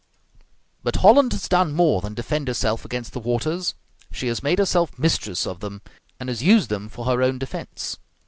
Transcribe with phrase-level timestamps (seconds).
[0.81, 3.75] But Holland has done more than defend herself against the waters;
[4.11, 5.83] she has made herself mistress of them,
[6.19, 7.99] and has used them for her own defense.